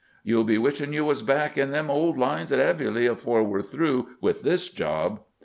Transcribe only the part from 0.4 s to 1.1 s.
be wishing you